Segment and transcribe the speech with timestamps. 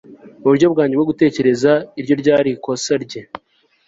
[0.41, 3.21] Muburyo bwanjye bwo gutekereza iryo ryari ikosa rye